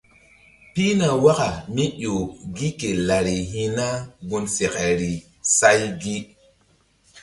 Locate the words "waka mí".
1.23-1.83